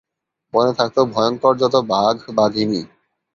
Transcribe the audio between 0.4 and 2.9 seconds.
বনে থাকতো ভয়ঙ্কর যত বাঘ-বাঘিনী।